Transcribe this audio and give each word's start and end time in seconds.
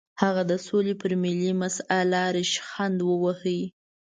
هغه 0.21 0.41
د 0.51 0.53
سولې 0.67 0.93
پر 1.01 1.11
ملي 1.23 1.51
مسله 1.61 2.21
ریشخند 2.37 2.97
وواهه. 3.03 3.59